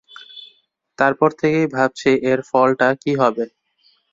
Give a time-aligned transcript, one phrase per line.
[0.99, 3.45] তার পর থেকেই ভাবছি এর ফলটা কী হবে।